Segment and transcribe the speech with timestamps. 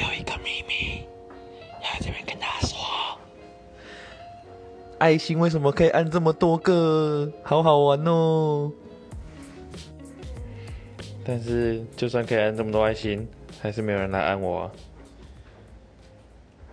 [0.00, 1.02] 有一个秘密
[1.82, 2.78] 要在这边跟大家说。
[4.98, 7.30] 爱心为什么可以按这么多个？
[7.42, 8.70] 好好玩哦。
[11.24, 13.28] 但是就算可以按这么多爱心
[13.60, 14.72] 还是没有人来按我啊。